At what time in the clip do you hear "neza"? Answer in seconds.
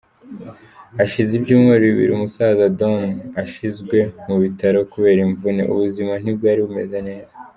7.09-7.33